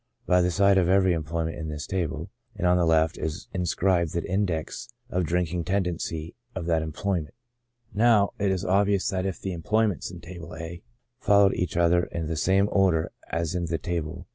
By 0.25 0.41
the 0.41 0.49
side 0.49 0.79
of 0.79 0.89
every 0.89 1.13
employment 1.13 1.57
in 1.59 1.67
this 1.67 1.85
table, 1.85 2.31
and 2.55 2.65
on 2.65 2.77
the 2.77 2.87
left, 2.87 3.19
is 3.19 3.47
inscribed 3.53 4.13
the 4.13 4.23
index 4.27 4.89
of 5.11 5.25
drinking 5.27 5.65
tendency 5.65 6.33
of 6.55 6.65
that 6.65 6.81
employment. 6.81 7.35
(See 7.35 7.35
opposite 7.35 7.91
page.) 7.93 7.97
Now, 7.99 8.33
it 8.39 8.49
is 8.49 8.65
obvious 8.65 9.07
that 9.09 9.27
if 9.27 9.39
the 9.39 9.53
employments 9.53 10.09
in 10.09 10.19
Table 10.19 10.55
A 10.55 10.81
followed 11.19 11.53
each 11.53 11.77
other 11.77 12.05
in 12.05 12.25
the 12.25 12.35
same 12.35 12.67
order 12.71 13.11
as 13.29 13.53
in 13.53 13.65
the 13.65 13.77
Table, 13.77 14.21
p. 14.21 14.25